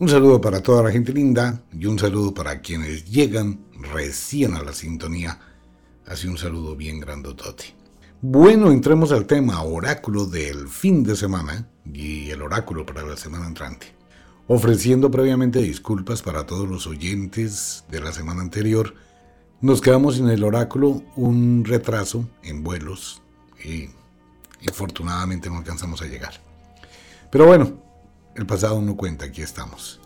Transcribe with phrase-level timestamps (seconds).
[0.00, 3.58] Un saludo para toda la gente linda y un saludo para quienes llegan
[3.92, 5.40] recién a la sintonía.
[6.06, 7.74] Así un saludo bien grandotote.
[8.22, 13.48] Bueno, entremos al tema oráculo del fin de semana y el oráculo para la semana
[13.48, 13.88] entrante.
[14.46, 18.94] Ofreciendo previamente disculpas para todos los oyentes de la semana anterior,
[19.60, 23.20] nos quedamos en el oráculo un retraso en vuelos
[23.64, 23.88] y
[24.60, 26.34] infortunadamente no alcanzamos a llegar.
[27.32, 27.87] Pero bueno,
[28.38, 30.00] el pasado no cuenta, aquí estamos.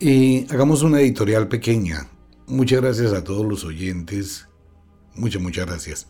[0.00, 2.08] Y hagamos una editorial pequeña.
[2.46, 4.48] Muchas gracias a todos los oyentes.
[5.14, 6.06] Muchas, muchas gracias.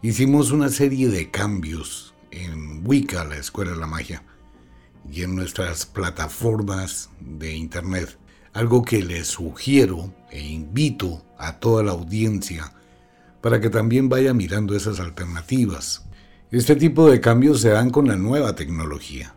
[0.00, 4.22] Hicimos una serie de cambios en Wicca, la Escuela de la Magia,
[5.12, 8.18] y en nuestras plataformas de Internet.
[8.54, 12.72] Algo que les sugiero e invito a toda la audiencia
[13.42, 16.08] para que también vaya mirando esas alternativas.
[16.50, 19.34] Este tipo de cambios se dan con la nueva tecnología.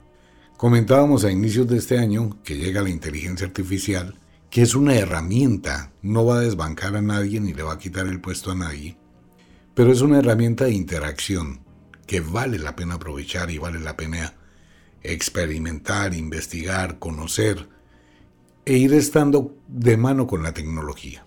[0.62, 4.20] Comentábamos a inicios de este año que llega la inteligencia artificial,
[4.52, 8.06] que es una herramienta, no va a desbancar a nadie ni le va a quitar
[8.06, 8.96] el puesto a nadie,
[9.74, 11.62] pero es una herramienta de interacción
[12.06, 14.36] que vale la pena aprovechar y vale la pena
[15.02, 17.68] experimentar, investigar, conocer
[18.64, 21.26] e ir estando de mano con la tecnología.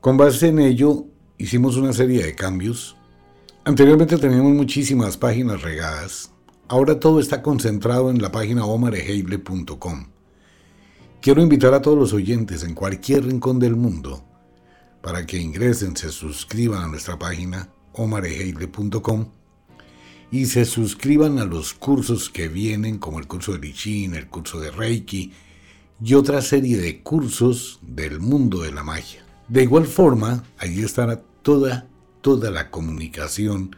[0.00, 2.96] Con base en ello, hicimos una serie de cambios.
[3.64, 6.32] Anteriormente teníamos muchísimas páginas regadas,
[6.68, 10.06] Ahora todo está concentrado en la página omareheible.com.
[11.20, 14.22] Quiero invitar a todos los oyentes en cualquier rincón del mundo
[15.02, 19.28] para que ingresen, se suscriban a nuestra página omareheible.com
[20.30, 24.60] y se suscriban a los cursos que vienen como el curso de Lichin, el curso
[24.60, 25.32] de Reiki
[26.04, 29.24] y otra serie de cursos del mundo de la magia.
[29.48, 31.88] De igual forma, allí estará toda,
[32.20, 33.74] toda la comunicación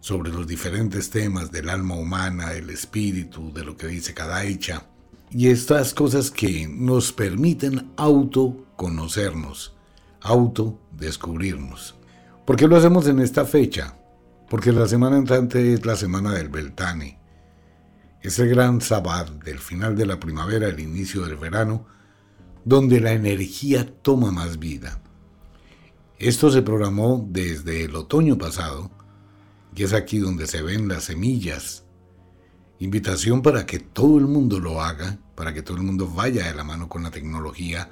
[0.00, 4.86] sobre los diferentes temas del alma humana, el espíritu, de lo que dice cada hecha,
[5.30, 9.74] y estas cosas que nos permiten autoconocernos,
[10.20, 11.94] autodescubrirnos.
[12.46, 13.96] ¿Por qué lo hacemos en esta fecha?
[14.48, 17.20] Porque la semana entrante es la semana del Beltane,
[18.22, 21.86] ese gran sabbat del final de la primavera, el inicio del verano,
[22.64, 25.00] donde la energía toma más vida.
[26.18, 28.90] Esto se programó desde el otoño pasado,
[29.80, 31.84] y es aquí donde se ven las semillas.
[32.80, 36.54] Invitación para que todo el mundo lo haga, para que todo el mundo vaya de
[36.54, 37.88] la mano con la tecnología,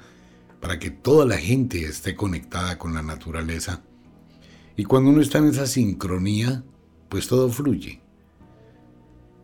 [0.61, 3.81] para que toda la gente esté conectada con la naturaleza.
[4.77, 6.63] Y cuando uno está en esa sincronía,
[7.09, 8.03] pues todo fluye.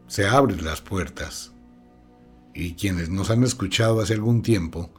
[0.06, 1.52] Se abren las puertas.
[2.54, 4.92] Y quienes nos han escuchado hace algún tiempo,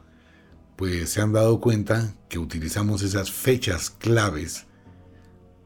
[0.75, 4.66] pues se han dado cuenta que utilizamos esas fechas claves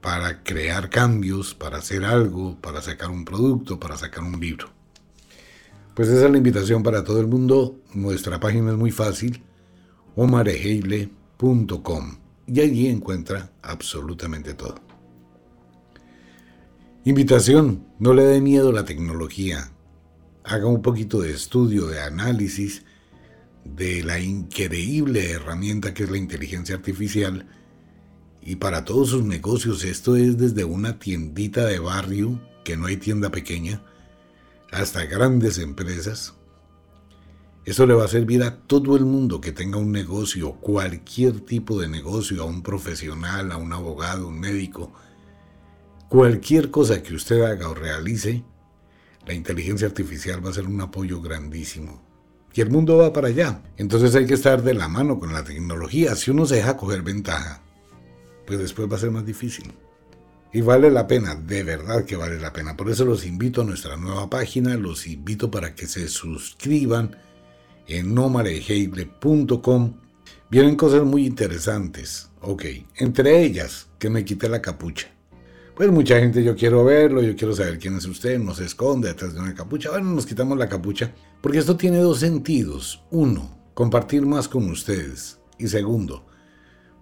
[0.01, 4.69] para crear cambios, para hacer algo, para sacar un producto, para sacar un libro.
[5.95, 7.79] Pues esa es la invitación para todo el mundo.
[7.94, 9.44] Nuestra página es muy fácil,
[10.16, 12.17] omareheile.com
[12.47, 14.75] y allí encuentra absolutamente todo.
[17.03, 19.72] Invitación, no le dé miedo a la tecnología.
[20.44, 22.83] Haga un poquito de estudio, de análisis
[23.63, 27.48] de la increíble herramienta que es la inteligencia artificial
[28.41, 29.83] y para todos sus negocios.
[29.83, 33.83] Esto es desde una tiendita de barrio, que no hay tienda pequeña,
[34.71, 36.33] hasta grandes empresas.
[37.63, 41.79] Eso le va a servir a todo el mundo que tenga un negocio, cualquier tipo
[41.79, 44.91] de negocio, a un profesional, a un abogado, un médico.
[46.09, 48.43] Cualquier cosa que usted haga o realice,
[49.27, 52.01] la inteligencia artificial va a ser un apoyo grandísimo.
[52.53, 53.61] Y el mundo va para allá.
[53.77, 56.15] Entonces hay que estar de la mano con la tecnología.
[56.15, 57.61] Si uno se deja coger ventaja,
[58.45, 59.73] pues después va a ser más difícil.
[60.53, 62.75] Y vale la pena, de verdad que vale la pena.
[62.75, 67.15] Por eso los invito a nuestra nueva página, los invito para que se suscriban
[67.88, 69.93] en nomareheile.com.
[70.49, 72.29] Vienen cosas muy interesantes.
[72.41, 72.65] Ok,
[72.97, 75.07] entre ellas, que me quite la capucha.
[75.75, 79.07] Pues mucha gente, yo quiero verlo, yo quiero saber quién es usted, no se esconde
[79.07, 79.89] detrás de una capucha.
[79.91, 83.03] Bueno, nos quitamos la capucha, porque esto tiene dos sentidos.
[83.09, 85.39] Uno, compartir más con ustedes.
[85.57, 86.25] Y segundo,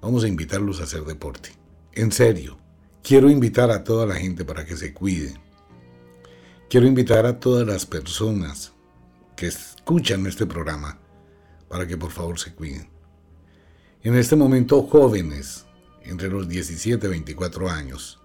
[0.01, 1.51] vamos a invitarlos a hacer deporte.
[1.93, 2.57] En serio,
[3.03, 5.33] quiero invitar a toda la gente para que se cuide.
[6.69, 8.73] Quiero invitar a todas las personas
[9.35, 10.99] que escuchan este programa
[11.67, 12.89] para que por favor se cuiden.
[14.03, 15.65] En este momento, jóvenes,
[16.03, 18.19] entre los 17 y 24 años,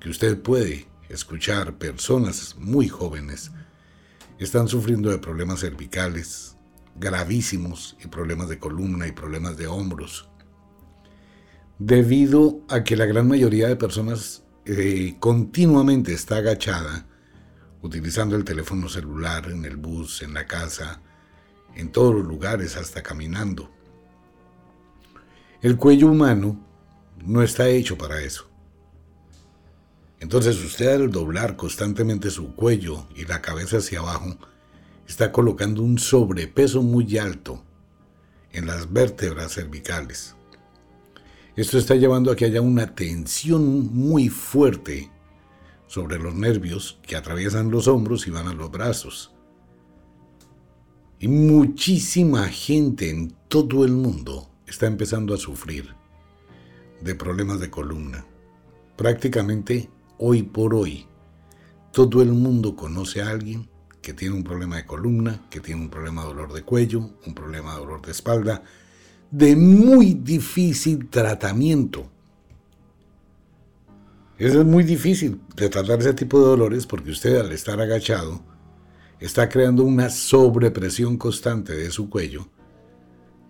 [0.00, 3.50] que usted puede escuchar personas muy jóvenes,
[4.38, 6.56] están sufriendo de problemas cervicales
[6.94, 10.27] gravísimos y problemas de columna y problemas de hombros,
[11.78, 17.06] debido a que la gran mayoría de personas eh, continuamente está agachada,
[17.82, 21.00] utilizando el teléfono celular en el bus, en la casa,
[21.76, 23.70] en todos los lugares, hasta caminando.
[25.62, 26.64] El cuello humano
[27.24, 28.48] no está hecho para eso.
[30.20, 34.36] Entonces usted al doblar constantemente su cuello y la cabeza hacia abajo,
[35.06, 37.64] está colocando un sobrepeso muy alto
[38.52, 40.34] en las vértebras cervicales.
[41.58, 45.10] Esto está llevando a que haya una tensión muy fuerte
[45.88, 49.34] sobre los nervios que atraviesan los hombros y van a los brazos.
[51.18, 55.96] Y muchísima gente en todo el mundo está empezando a sufrir
[57.00, 58.24] de problemas de columna.
[58.94, 61.08] Prácticamente hoy por hoy,
[61.92, 63.68] todo el mundo conoce a alguien
[64.00, 67.34] que tiene un problema de columna, que tiene un problema de dolor de cuello, un
[67.34, 68.62] problema de dolor de espalda,
[69.30, 72.10] de muy difícil tratamiento.
[74.38, 78.42] Es muy difícil de tratar ese tipo de dolores porque usted al estar agachado
[79.18, 82.48] está creando una sobrepresión constante de su cuello,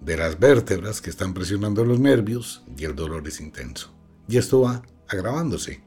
[0.00, 3.94] de las vértebras que están presionando los nervios y el dolor es intenso.
[4.28, 5.82] Y esto va agravándose.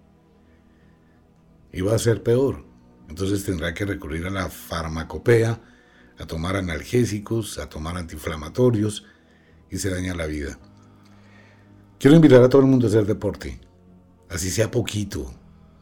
[1.74, 2.64] Y va a ser peor.
[3.10, 5.60] Entonces tendrá que recurrir a la farmacopea,
[6.20, 9.06] a tomar analgésicos, a tomar antiinflamatorios
[9.72, 10.60] y se daña la vida.
[11.98, 13.60] Quiero invitar a todo el mundo a hacer deporte
[14.32, 15.34] así sea poquito,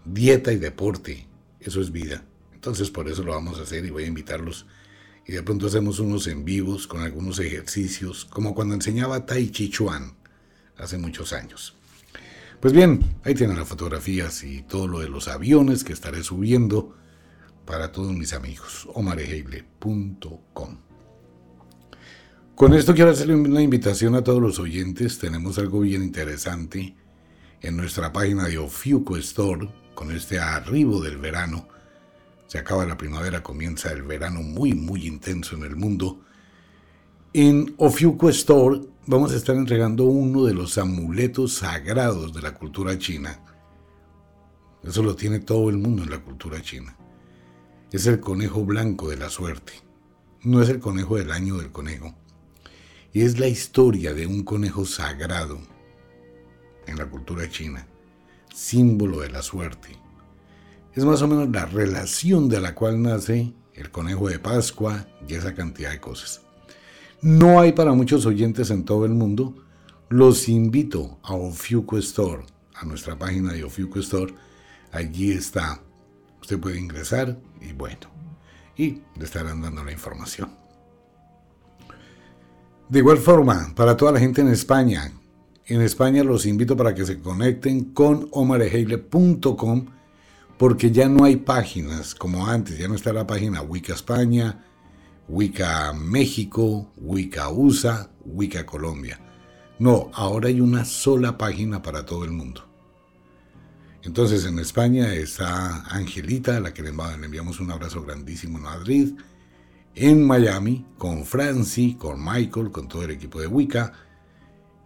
[0.04, 1.28] dieta y deporte,
[1.60, 2.26] eso es vida.
[2.54, 4.66] Entonces por eso lo vamos a hacer y voy a invitarlos.
[5.26, 9.70] Y de pronto hacemos unos en vivos con algunos ejercicios, como cuando enseñaba Tai Chi
[9.70, 10.16] Chuan
[10.78, 11.76] hace muchos años.
[12.60, 16.98] Pues bien, ahí tienen las fotografías y todo lo de los aviones que estaré subiendo
[17.66, 18.88] para todos mis amigos.
[18.94, 20.89] omareheile.com.
[22.60, 25.18] Con esto quiero hacerle una invitación a todos los oyentes.
[25.18, 26.94] Tenemos algo bien interesante
[27.62, 31.70] en nuestra página de Ofiuco Store con este arribo del verano.
[32.48, 36.20] Se acaba la primavera, comienza el verano muy, muy intenso en el mundo.
[37.32, 42.98] En Ofiuco Store vamos a estar entregando uno de los amuletos sagrados de la cultura
[42.98, 43.40] china.
[44.84, 46.98] Eso lo tiene todo el mundo en la cultura china.
[47.90, 49.72] Es el conejo blanco de la suerte.
[50.44, 52.19] No es el conejo del año del conejo.
[53.12, 55.60] Y es la historia de un conejo sagrado
[56.86, 57.88] en la cultura china,
[58.54, 59.90] símbolo de la suerte.
[60.94, 65.34] Es más o menos la relación de la cual nace el conejo de Pascua y
[65.34, 66.42] esa cantidad de cosas.
[67.22, 69.56] No hay para muchos oyentes en todo el mundo.
[70.10, 72.44] Los invito a Ofiuco Store,
[72.76, 74.34] a nuestra página de Ofiuco Store.
[74.92, 75.82] Allí está.
[76.42, 78.10] Usted puede ingresar y bueno,
[78.76, 80.50] y le estarán dando la información.
[82.90, 85.12] De igual forma, para toda la gente en España
[85.70, 89.86] en España los invito para que se conecten con omareheile.com
[90.58, 94.66] porque ya no hay páginas como antes, ya no está la página Wicca España,
[95.28, 99.20] Wicca México, Wicca USA, Wicca Colombia.
[99.78, 102.68] No, ahora hay una sola página para todo el mundo.
[104.02, 109.14] Entonces en España está Angelita, a la que le enviamos un abrazo grandísimo en Madrid.
[109.96, 113.94] En Miami, con Franci, con Michael, con todo el equipo de Wicca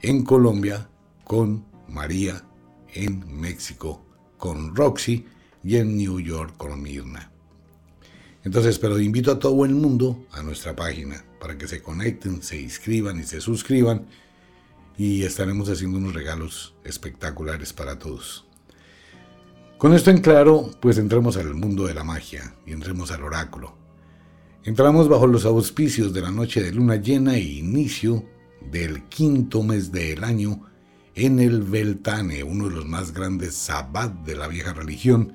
[0.03, 0.89] en Colombia
[1.23, 2.43] con María,
[2.93, 4.05] en México
[4.37, 5.25] con Roxy
[5.63, 7.31] y en New York con Mirna.
[8.43, 12.59] Entonces, pero invito a todo el mundo a nuestra página para que se conecten, se
[12.59, 14.05] inscriban y se suscriban
[14.97, 18.45] y estaremos haciendo unos regalos espectaculares para todos.
[19.77, 23.82] Con esto en claro, pues entremos al mundo de la magia y entremos al oráculo.
[24.65, 28.23] Entramos bajo los auspicios de la noche de luna llena e inicio
[28.71, 30.61] del quinto mes del año
[31.15, 35.33] en el Beltane, uno de los más grandes sabbat de la vieja religión,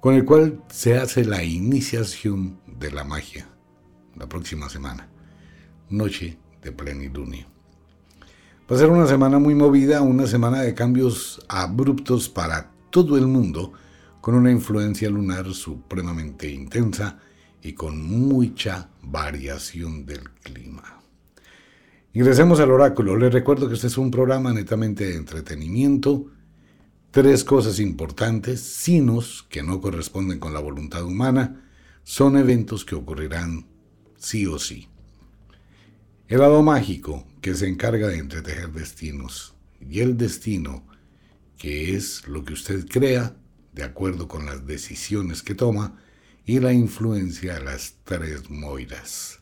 [0.00, 3.46] con el cual se hace la iniciación de la magia
[4.16, 5.08] la próxima semana,
[5.88, 7.46] noche de plenilunio.
[8.68, 13.28] Va a ser una semana muy movida, una semana de cambios abruptos para todo el
[13.28, 13.74] mundo,
[14.20, 17.20] con una influencia lunar supremamente intensa
[17.66, 21.02] y con mucha variación del clima.
[22.14, 23.16] Ingresemos al oráculo.
[23.16, 26.30] Les recuerdo que este es un programa netamente de entretenimiento.
[27.10, 31.64] Tres cosas importantes, sinos que no corresponden con la voluntad humana,
[32.04, 33.66] son eventos que ocurrirán
[34.16, 34.88] sí o sí.
[36.28, 40.86] El lado mágico que se encarga de entretejer destinos y el destino
[41.58, 43.34] que es lo que usted crea
[43.72, 46.00] de acuerdo con las decisiones que toma
[46.46, 49.40] y la influencia de las tres moiras.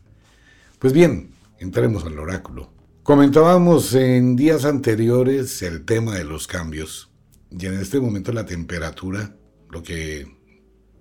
[0.78, 2.72] Pues bien, entremos al oráculo.
[3.02, 7.10] Comentábamos en días anteriores el tema de los cambios
[7.50, 9.36] y en este momento la temperatura,
[9.70, 10.26] lo que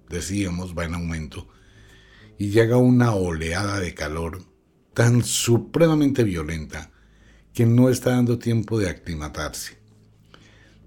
[0.10, 1.48] decíamos, va en aumento
[2.38, 4.44] y llega una oleada de calor
[4.94, 6.92] tan supremamente violenta
[7.54, 9.78] que no está dando tiempo de aclimatarse.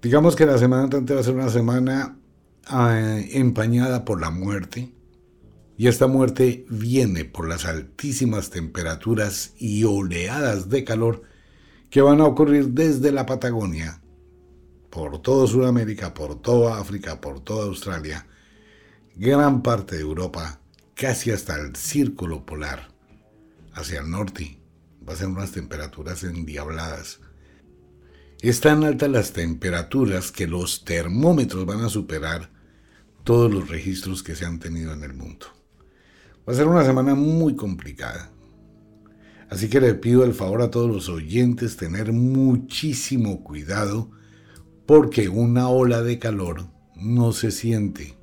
[0.01, 2.19] Digamos que la semana entrante va a ser una semana
[2.67, 4.93] ah, empañada por la muerte,
[5.77, 11.21] y esta muerte viene por las altísimas temperaturas y oleadas de calor
[11.91, 14.01] que van a ocurrir desde la Patagonia,
[14.89, 18.25] por toda Sudamérica, por toda África, por toda Australia,
[19.15, 20.59] gran parte de Europa,
[20.95, 22.89] casi hasta el círculo polar,
[23.73, 24.59] hacia el norte.
[25.07, 27.19] Va a ser unas temperaturas endiabladas.
[28.41, 32.51] Están altas las temperaturas que los termómetros van a superar
[33.23, 35.56] todos los registros que se han tenido en el mundo.
[36.47, 38.31] Va a ser una semana muy complicada.
[39.49, 44.11] Así que le pido el favor a todos los oyentes tener muchísimo cuidado
[44.85, 48.17] porque una ola de calor no se siente.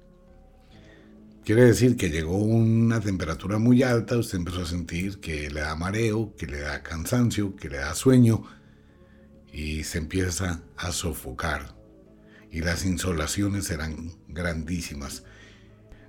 [1.45, 5.77] Quiere decir que llegó una temperatura muy alta, usted empezó a sentir que le da
[5.77, 8.45] mareo, que le da cansancio, que le da sueño
[9.53, 11.77] y se empieza a sofocar.
[12.51, 15.25] Y las insolaciones serán grandísimas.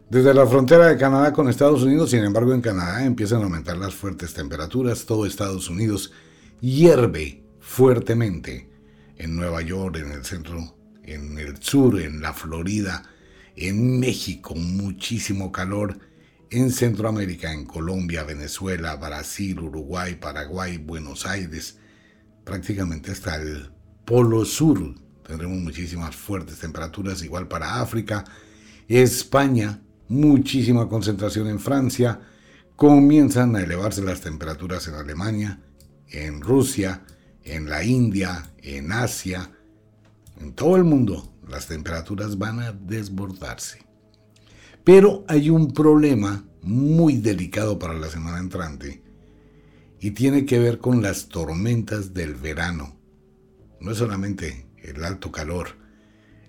[0.08, 3.76] Desde la frontera de Canadá con Estados Unidos, sin embargo, en Canadá empiezan a aumentar
[3.76, 5.04] las fuertes temperaturas.
[5.06, 6.12] Todo Estados Unidos
[6.62, 8.70] hierve fuertemente.
[9.18, 13.02] En Nueva York, en el centro, en el sur, en la Florida,
[13.56, 15.98] en México, muchísimo calor.
[16.52, 21.80] En Centroamérica, en Colombia, Venezuela, Brasil, Uruguay, Paraguay, Buenos Aires,
[22.44, 23.72] prácticamente hasta el
[24.06, 24.94] Polo Sur.
[25.26, 28.24] Tendremos muchísimas fuertes temperaturas, igual para África,
[28.88, 32.20] España, muchísima concentración en Francia,
[32.76, 35.62] comienzan a elevarse las temperaturas en Alemania,
[36.10, 37.04] en Rusia,
[37.44, 39.52] en la India, en Asia,
[40.40, 43.80] en todo el mundo las temperaturas van a desbordarse.
[44.84, 49.04] Pero hay un problema muy delicado para la semana entrante
[50.00, 52.96] y tiene que ver con las tormentas del verano.
[53.80, 55.70] No es solamente el alto calor,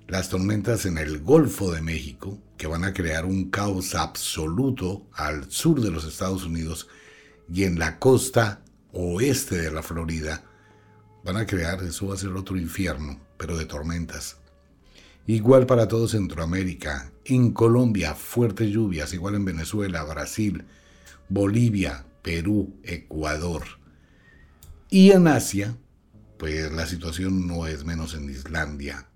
[0.09, 5.51] las tormentas en el Golfo de México, que van a crear un caos absoluto al
[5.51, 6.89] sur de los Estados Unidos
[7.53, 10.43] y en la costa oeste de la Florida,
[11.25, 14.39] van a crear, eso va a ser otro infierno, pero de tormentas.
[15.27, 20.65] Igual para todo Centroamérica, en Colombia fuertes lluvias, igual en Venezuela, Brasil,
[21.29, 23.65] Bolivia, Perú, Ecuador.
[24.89, 25.77] Y en Asia,
[26.39, 29.09] pues la situación no es menos en Islandia,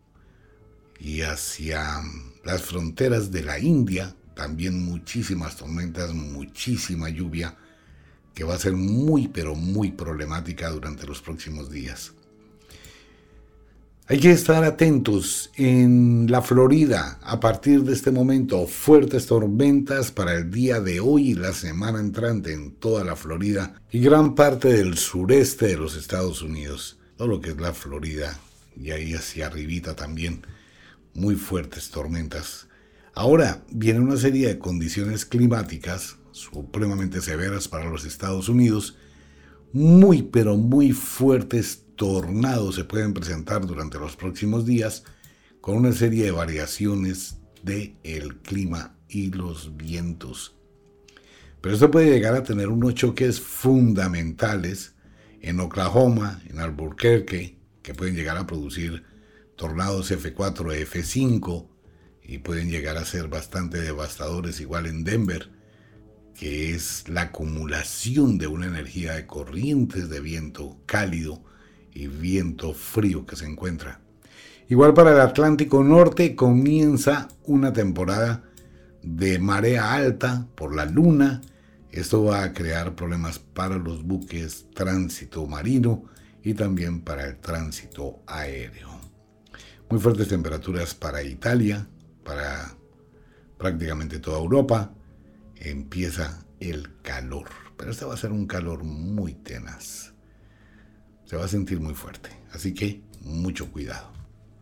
[0.98, 2.02] y hacia
[2.44, 7.56] las fronteras de la India, también muchísimas tormentas, muchísima lluvia,
[8.34, 12.12] que va a ser muy pero muy problemática durante los próximos días.
[14.06, 18.66] Hay que estar atentos en la Florida a partir de este momento.
[18.66, 23.80] Fuertes tormentas para el día de hoy y la semana entrante en toda la Florida
[23.92, 26.98] y gran parte del sureste de los Estados Unidos.
[27.16, 28.36] Todo lo que es la Florida
[28.76, 30.42] y ahí hacia arribita también
[31.14, 32.68] muy fuertes tormentas.
[33.14, 38.96] Ahora viene una serie de condiciones climáticas supremamente severas para los Estados Unidos,
[39.72, 45.04] muy pero muy fuertes tornados se pueden presentar durante los próximos días
[45.60, 50.56] con una serie de variaciones del el clima y los vientos.
[51.60, 54.94] Pero esto puede llegar a tener unos choques fundamentales
[55.42, 59.04] en Oklahoma, en Albuquerque, que pueden llegar a producir
[59.60, 61.66] tornados F4, F5
[62.22, 65.50] y pueden llegar a ser bastante devastadores igual en Denver,
[66.34, 71.42] que es la acumulación de una energía de corrientes de viento cálido
[71.92, 74.00] y viento frío que se encuentra.
[74.70, 78.44] Igual para el Atlántico Norte comienza una temporada
[79.02, 81.42] de marea alta por la luna.
[81.92, 86.04] Esto va a crear problemas para los buques tránsito marino
[86.42, 88.99] y también para el tránsito aéreo.
[89.90, 91.88] Muy fuertes temperaturas para Italia,
[92.22, 92.76] para
[93.58, 94.94] prácticamente toda Europa.
[95.56, 100.14] Empieza el calor, pero este va a ser un calor muy tenaz.
[101.24, 104.12] Se va a sentir muy fuerte, así que mucho cuidado.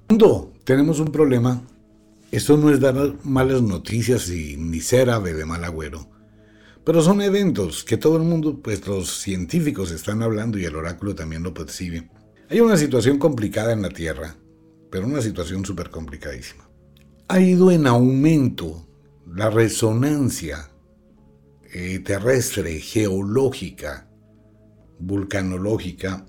[0.06, 1.60] Cuando tenemos un problema,
[2.32, 6.08] esto no es dar malas noticias y ni ser ave de mal agüero,
[6.84, 11.14] pero son eventos que todo el mundo, pues los científicos están hablando y el oráculo
[11.14, 12.08] también lo percibe.
[12.48, 14.36] Hay una situación complicada en la Tierra,
[14.90, 16.68] pero una situación súper complicadísima.
[17.28, 18.86] Ha ido en aumento
[19.26, 20.70] la resonancia
[21.72, 24.08] eh, terrestre, geológica,
[24.98, 26.24] vulcanológica,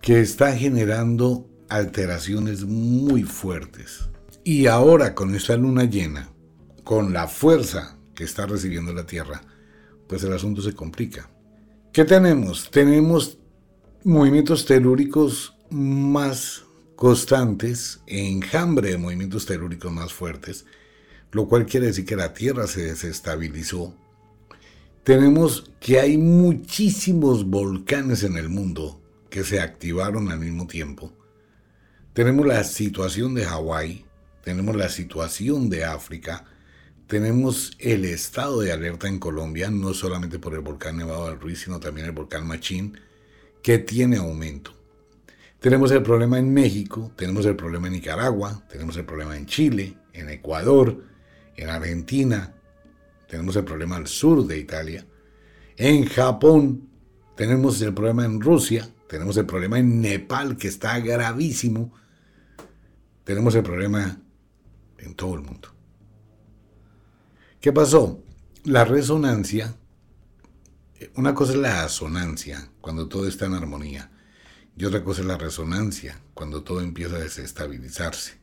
[0.00, 4.08] que está generando alteraciones muy fuertes.
[4.44, 6.30] Y ahora con esta luna llena,
[6.84, 9.42] con la fuerza que está recibiendo la Tierra,
[10.06, 11.28] pues el asunto se complica.
[11.92, 12.70] ¿Qué tenemos?
[12.70, 13.38] Tenemos
[14.04, 16.64] movimientos telúricos más
[16.98, 20.66] constantes, enjambre de movimientos telúricos más fuertes,
[21.30, 23.94] lo cual quiere decir que la Tierra se desestabilizó.
[25.04, 29.00] Tenemos que hay muchísimos volcanes en el mundo
[29.30, 31.12] que se activaron al mismo tiempo.
[32.14, 34.04] Tenemos la situación de Hawái,
[34.42, 36.46] tenemos la situación de África,
[37.06, 41.60] tenemos el estado de alerta en Colombia, no solamente por el volcán Nevado del Ruiz,
[41.60, 42.98] sino también el volcán Machín,
[43.62, 44.77] que tiene aumento.
[45.60, 49.98] Tenemos el problema en México, tenemos el problema en Nicaragua, tenemos el problema en Chile,
[50.12, 51.02] en Ecuador,
[51.56, 52.54] en Argentina,
[53.28, 55.04] tenemos el problema al sur de Italia,
[55.76, 56.88] en Japón,
[57.36, 61.92] tenemos el problema en Rusia, tenemos el problema en Nepal que está gravísimo,
[63.24, 64.20] tenemos el problema
[64.98, 65.70] en todo el mundo.
[67.60, 68.22] ¿Qué pasó?
[68.62, 69.74] La resonancia,
[71.16, 74.12] una cosa es la asonancia, cuando todo está en armonía,
[74.78, 78.34] y otra cosa es la resonancia, cuando todo empieza a desestabilizarse.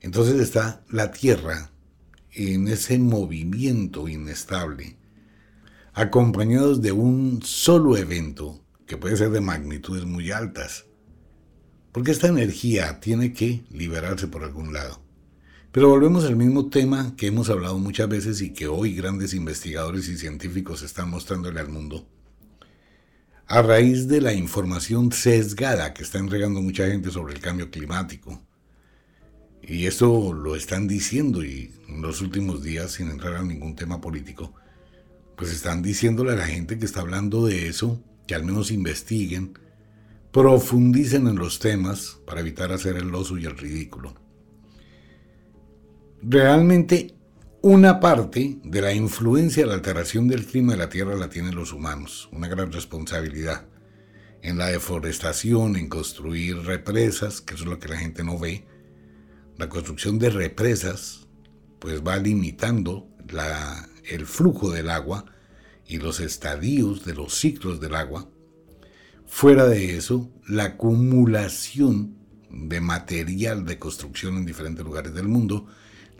[0.00, 1.70] Entonces está la Tierra
[2.32, 4.98] en ese movimiento inestable,
[5.94, 10.84] acompañados de un solo evento que puede ser de magnitudes muy altas,
[11.92, 15.00] porque esta energía tiene que liberarse por algún lado.
[15.72, 20.08] Pero volvemos al mismo tema que hemos hablado muchas veces y que hoy grandes investigadores
[20.08, 22.06] y científicos están mostrándole al mundo
[23.50, 28.40] a raíz de la información sesgada que está entregando mucha gente sobre el cambio climático.
[29.60, 34.00] Y eso lo están diciendo y en los últimos días, sin entrar a ningún tema
[34.00, 34.54] político,
[35.36, 39.58] pues están diciéndole a la gente que está hablando de eso, que al menos investiguen,
[40.30, 44.14] profundicen en los temas para evitar hacer el oso y el ridículo.
[46.22, 47.16] Realmente
[47.62, 51.54] una parte de la influencia de la alteración del clima de la Tierra la tienen
[51.54, 53.66] los humanos, una gran responsabilidad.
[54.42, 58.64] En la deforestación, en construir represas, que eso es lo que la gente no ve.
[59.58, 61.28] La construcción de represas
[61.78, 63.08] pues va limitando
[64.08, 65.26] el flujo del agua
[65.86, 68.30] y los estadios de los ciclos del agua.
[69.26, 72.16] Fuera de eso, la acumulación
[72.50, 75.66] de material de construcción en diferentes lugares del mundo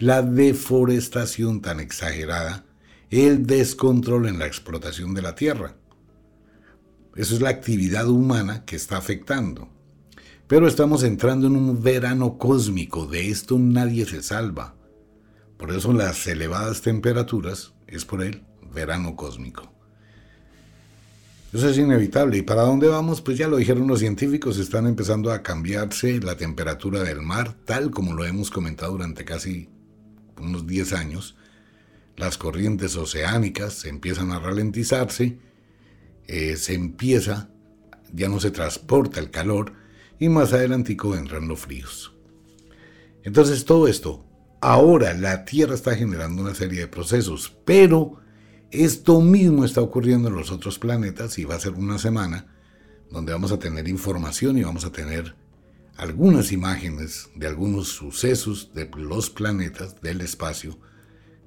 [0.00, 2.64] la deforestación tan exagerada,
[3.10, 5.76] el descontrol en la explotación de la tierra.
[7.16, 9.68] Eso es la actividad humana que está afectando.
[10.46, 14.74] Pero estamos entrando en un verano cósmico, de esto nadie se salva.
[15.58, 18.42] Por eso las elevadas temperaturas es por el
[18.74, 19.70] verano cósmico.
[21.52, 22.38] Eso es inevitable.
[22.38, 23.20] ¿Y para dónde vamos?
[23.20, 27.90] Pues ya lo dijeron los científicos, están empezando a cambiarse la temperatura del mar, tal
[27.90, 29.68] como lo hemos comentado durante casi
[30.40, 31.36] unos 10 años,
[32.16, 35.38] las corrientes oceánicas empiezan a ralentizarse,
[36.26, 37.50] eh, se empieza,
[38.12, 39.72] ya no se transporta el calor
[40.18, 42.14] y más adelantico entran los fríos.
[43.22, 44.24] Entonces todo esto,
[44.60, 48.20] ahora la Tierra está generando una serie de procesos, pero
[48.70, 52.46] esto mismo está ocurriendo en los otros planetas y va a ser una semana
[53.10, 55.34] donde vamos a tener información y vamos a tener
[56.00, 60.78] algunas imágenes de algunos sucesos de los planetas del espacio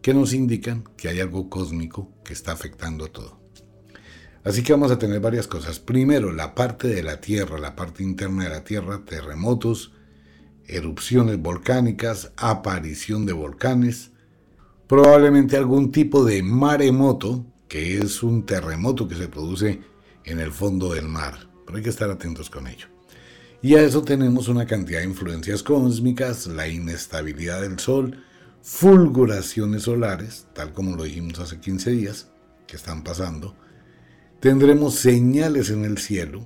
[0.04, 3.42] que nos indican que hay algo cósmico que está afectando todo.
[4.44, 5.80] Así que vamos a tener varias cosas.
[5.80, 9.94] Primero, la parte de la Tierra, la parte interna de la Tierra, terremotos,
[10.68, 14.12] erupciones volcánicas, aparición de volcanes,
[14.88, 19.82] probablemente algún tipo de maremoto, que es un terremoto que se produce
[20.26, 21.50] en el fondo del mar.
[21.66, 22.93] Pero hay que estar atentos con ello.
[23.64, 28.22] Y a eso tenemos una cantidad de influencias cósmicas, la inestabilidad del Sol,
[28.62, 32.28] fulguraciones solares, tal como lo dijimos hace 15 días,
[32.68, 33.56] que están pasando.
[34.42, 36.46] Tendremos señales en el cielo,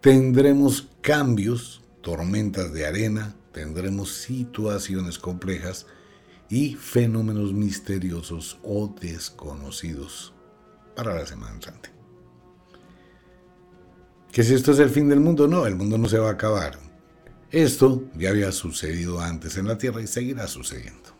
[0.00, 5.86] tendremos cambios, tormentas de arena, tendremos situaciones complejas
[6.48, 10.32] y fenómenos misteriosos o desconocidos
[10.96, 11.99] para la semana entrante.
[14.32, 16.32] Que si esto es el fin del mundo, no, el mundo no se va a
[16.32, 16.78] acabar.
[17.50, 21.10] Esto ya había sucedido antes en la Tierra y seguirá sucediendo.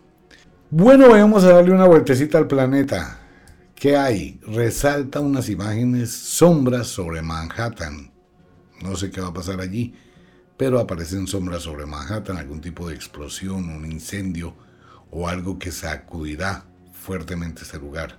[0.70, 3.18] Bueno, vamos a darle una vueltecita al planeta.
[3.74, 4.38] ¿Qué hay?
[4.46, 8.12] Resalta unas imágenes sombras sobre Manhattan.
[8.80, 9.94] No sé qué va a pasar allí,
[10.56, 14.54] pero aparecen sombras sobre Manhattan, algún tipo de explosión, un incendio
[15.10, 18.18] o algo que sacudirá fuertemente este lugar.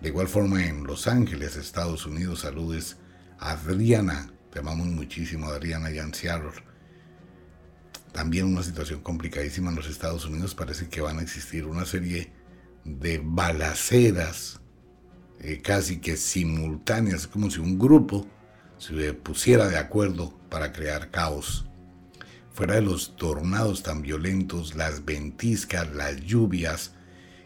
[0.00, 2.96] De igual forma en Los Ángeles, Estados Unidos, saludes
[3.38, 5.98] Adriana, te amamos muchísimo Adriana y
[8.12, 12.32] También una situación complicadísima en los Estados Unidos, parece que van a existir una serie
[12.84, 14.60] de balaceras
[15.40, 18.26] eh, casi que simultáneas, como si un grupo
[18.78, 21.66] se pusiera de acuerdo para crear caos.
[22.52, 26.94] Fuera de los tornados tan violentos, las ventiscas, las lluvias,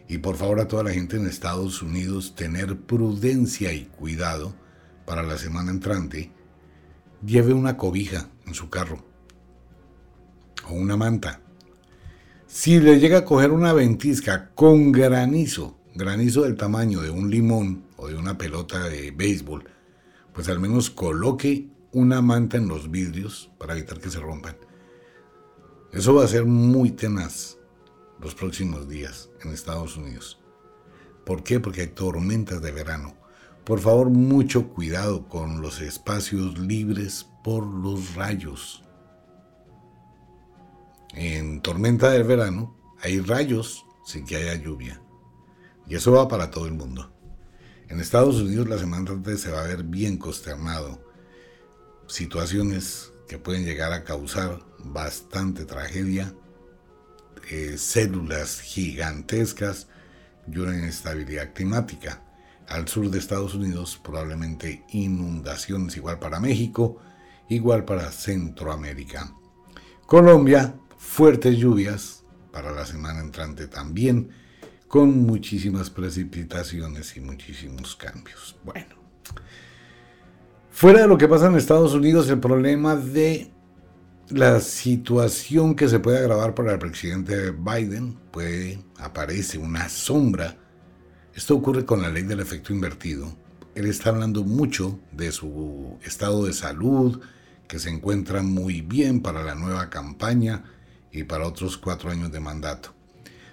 [0.09, 4.55] y por favor a toda la gente en Estados Unidos tener prudencia y cuidado
[5.11, 6.31] para la semana entrante,
[7.27, 9.03] lleve una cobija en su carro
[10.69, 11.41] o una manta.
[12.47, 17.87] Si le llega a coger una ventisca con granizo, granizo del tamaño de un limón
[17.97, 19.65] o de una pelota de béisbol,
[20.33, 24.59] pues al menos coloque una manta en los vidrios para evitar que se rompan.
[25.93, 27.59] Eso va a ser muy tenaz
[28.21, 30.39] los próximos días en Estados Unidos.
[31.27, 31.59] ¿Por qué?
[31.59, 33.20] Porque hay tormentas de verano.
[33.65, 38.83] Por favor, mucho cuidado con los espacios libres por los rayos.
[41.13, 45.03] En tormenta del verano hay rayos sin que haya lluvia.
[45.87, 47.13] Y eso va para todo el mundo.
[47.89, 51.05] En Estados Unidos la semana antes se va a ver bien consternado.
[52.07, 56.35] Situaciones que pueden llegar a causar bastante tragedia,
[57.51, 59.89] eh, células gigantescas
[60.51, 62.23] y una inestabilidad climática
[62.71, 66.99] al sur de Estados Unidos, probablemente inundaciones igual para México,
[67.49, 69.35] igual para Centroamérica.
[70.07, 74.31] Colombia, fuertes lluvias para la semana entrante también,
[74.87, 78.57] con muchísimas precipitaciones y muchísimos cambios.
[78.65, 78.95] Bueno,
[80.71, 83.51] fuera de lo que pasa en Estados Unidos, el problema de
[84.29, 90.57] la situación que se puede agravar para el presidente Biden, puede, aparece una sombra
[91.35, 93.33] esto ocurre con la ley del efecto invertido.
[93.75, 97.21] Él está hablando mucho de su estado de salud,
[97.69, 100.65] que se encuentra muy bien para la nueva campaña
[101.13, 102.93] y para otros cuatro años de mandato.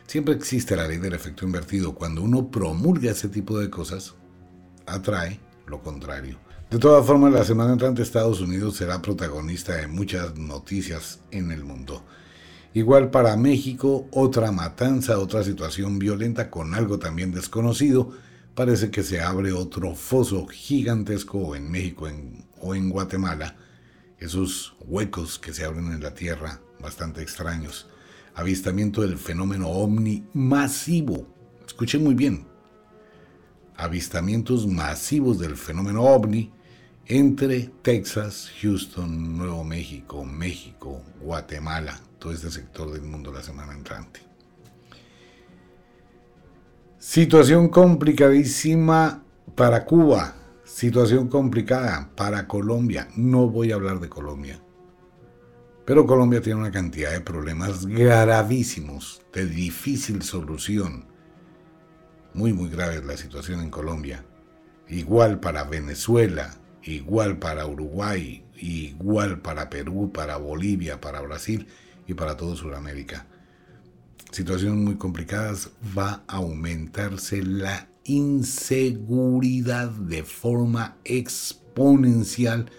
[0.08, 1.94] Siempre existe la ley del efecto invertido.
[1.94, 4.16] Cuando uno promulga ese tipo de cosas,
[4.86, 6.40] atrae lo contrario.
[6.70, 11.64] De todas formas, la semana entrante Estados Unidos será protagonista de muchas noticias en el
[11.64, 12.04] mundo.
[12.78, 18.12] Igual para México, otra matanza, otra situación violenta con algo también desconocido.
[18.54, 22.08] Parece que se abre otro foso gigantesco en México
[22.62, 23.56] o en Guatemala.
[24.20, 27.88] Esos huecos que se abren en la tierra, bastante extraños.
[28.36, 31.26] Avistamiento del fenómeno ovni masivo.
[31.66, 32.46] Escuchen muy bien.
[33.76, 36.52] Avistamientos masivos del fenómeno ovni
[37.08, 44.22] entre Texas, Houston, Nuevo México, México, Guatemala, todo este sector del mundo la semana entrante.
[46.98, 49.24] Situación complicadísima
[49.56, 53.08] para Cuba, situación complicada para Colombia.
[53.16, 54.60] No voy a hablar de Colombia,
[55.86, 61.06] pero Colombia tiene una cantidad de problemas gravísimos, de difícil solución.
[62.34, 64.26] Muy, muy grave la situación en Colombia.
[64.90, 71.68] Igual para Venezuela, igual para Uruguay, igual para Perú, para Bolivia, para Brasil
[72.08, 73.28] y para todo Sudamérica.
[74.32, 82.72] Situaciones muy complicadas, va a aumentarse la inseguridad de forma exponencial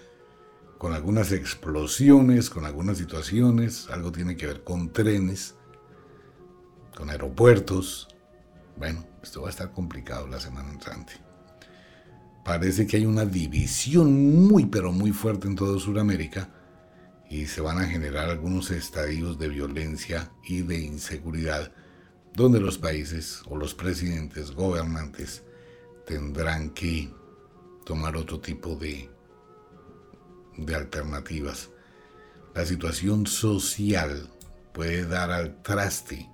[0.77, 5.55] con algunas explosiones, con algunas situaciones, algo tiene que ver con trenes,
[6.95, 8.07] con aeropuertos.
[8.77, 11.13] Bueno, esto va a estar complicado la semana entrante.
[12.45, 16.49] Parece que hay una división muy pero muy fuerte en toda Sudamérica
[17.29, 21.71] y se van a generar algunos estadios de violencia y de inseguridad
[22.33, 25.43] donde los países o los presidentes gobernantes
[26.07, 27.13] tendrán que
[27.85, 29.09] tomar otro tipo de,
[30.57, 31.69] de alternativas.
[32.55, 34.29] la situación social
[34.73, 36.29] puede dar al traste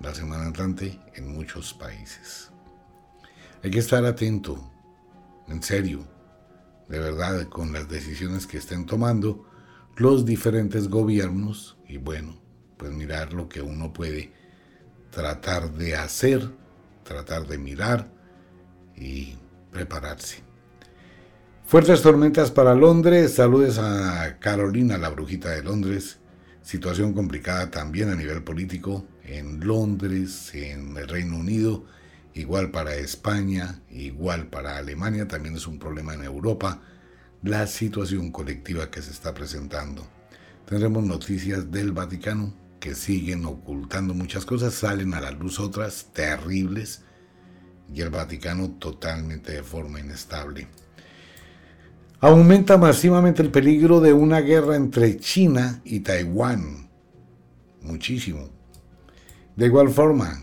[0.00, 2.50] la semana entrante en muchos países.
[3.62, 4.70] Hay que estar atento,
[5.48, 6.06] en serio,
[6.88, 9.45] de verdad, con las decisiones que estén tomando
[9.96, 12.38] los diferentes gobiernos y bueno,
[12.76, 14.32] pues mirar lo que uno puede
[15.10, 16.50] tratar de hacer,
[17.02, 18.10] tratar de mirar
[18.94, 19.36] y
[19.72, 20.42] prepararse.
[21.64, 26.18] Fuertes tormentas para Londres, saludes a Carolina, la brujita de Londres.
[26.62, 31.84] Situación complicada también a nivel político en Londres, en el Reino Unido,
[32.34, 36.82] igual para España, igual para Alemania, también es un problema en Europa,
[37.46, 40.04] la situación colectiva que se está presentando.
[40.68, 47.02] Tendremos noticias del Vaticano que siguen ocultando muchas cosas, salen a la luz otras terribles
[47.92, 50.66] y el Vaticano totalmente de forma inestable.
[52.18, 56.88] Aumenta masivamente el peligro de una guerra entre China y Taiwán.
[57.80, 58.48] Muchísimo.
[59.54, 60.42] De igual forma,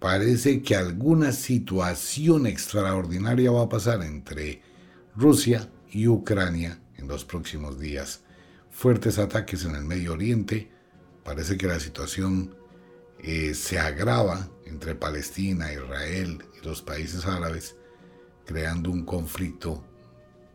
[0.00, 4.62] parece que alguna situación extraordinaria va a pasar entre
[5.14, 8.20] Rusia y Ucrania en los próximos días.
[8.70, 10.70] Fuertes ataques en el Medio Oriente.
[11.24, 12.56] Parece que la situación
[13.18, 17.76] eh, se agrava entre Palestina, Israel y los países árabes,
[18.44, 19.84] creando un conflicto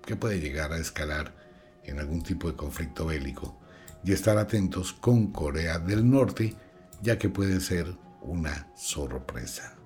[0.05, 1.35] que puede llegar a escalar
[1.83, 3.59] en algún tipo de conflicto bélico.
[4.03, 6.55] Y estar atentos con Corea del Norte,
[7.01, 9.77] ya que puede ser una sorpresa.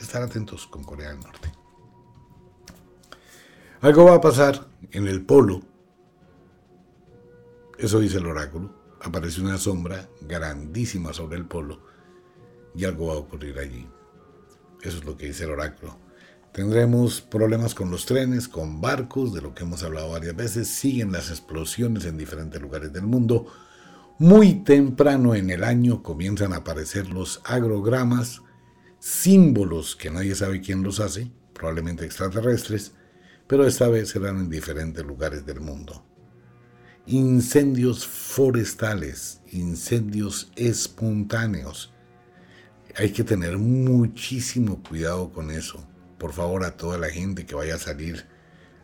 [0.00, 1.57] Estar atentos con Corea del Norte.
[3.80, 5.62] Algo va a pasar en el polo.
[7.78, 8.74] Eso dice el oráculo.
[9.00, 11.80] Aparece una sombra grandísima sobre el polo
[12.74, 13.86] y algo va a ocurrir allí.
[14.82, 15.96] Eso es lo que dice el oráculo.
[16.52, 20.66] Tendremos problemas con los trenes, con barcos, de lo que hemos hablado varias veces.
[20.66, 23.46] Siguen las explosiones en diferentes lugares del mundo.
[24.18, 28.42] Muy temprano en el año comienzan a aparecer los agrogramas,
[28.98, 32.94] símbolos que nadie sabe quién los hace, probablemente extraterrestres,
[33.48, 36.04] pero esta vez serán en diferentes lugares del mundo.
[37.06, 41.92] Incendios forestales, incendios espontáneos.
[42.94, 45.84] Hay que tener muchísimo cuidado con eso.
[46.18, 48.26] Por favor, a toda la gente que vaya a salir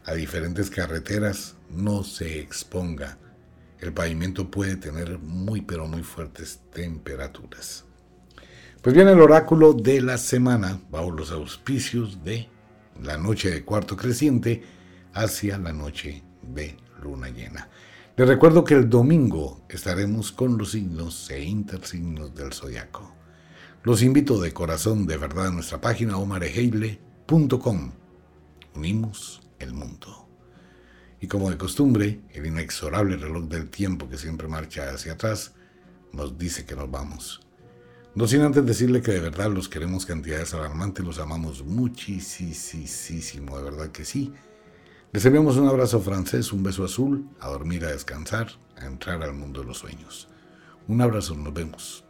[0.05, 3.18] a diferentes carreteras, no se exponga
[3.85, 7.85] el pavimento puede tener muy pero muy fuertes temperaturas.
[8.81, 12.48] Pues viene el oráculo de la semana, bajo los auspicios de
[13.02, 14.62] la noche de cuarto creciente
[15.12, 17.68] hacia la noche de luna llena.
[18.16, 23.12] Les recuerdo que el domingo estaremos con los signos e intersignos del zodiaco.
[23.83, 27.92] Los invito de corazón de verdad a nuestra página omareheile.com.
[28.74, 30.28] Unimos el mundo.
[31.20, 35.52] Y como de costumbre, el inexorable reloj del tiempo que siempre marcha hacia atrás
[36.12, 37.43] nos dice que nos vamos.
[38.14, 43.64] No sin antes decirle que de verdad los queremos cantidades alarmantes, los amamos muchísimo, de
[43.64, 44.33] verdad que sí.
[45.12, 49.35] Les enviamos un abrazo francés, un beso azul, a dormir, a descansar, a entrar al
[49.35, 50.29] mundo de los sueños.
[50.87, 52.05] Un abrazo, nos vemos.